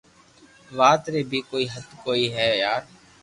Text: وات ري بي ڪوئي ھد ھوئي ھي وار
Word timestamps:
وات 0.77 1.03
ري 1.13 1.21
بي 1.29 1.39
ڪوئي 1.49 1.65
ھد 1.73 1.85
ھوئي 2.01 2.25
ھي 2.35 2.47
وار 2.63 2.81